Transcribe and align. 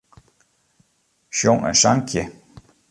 Sjong 1.37 1.61
in 1.69 1.75
sankje. 1.81 2.21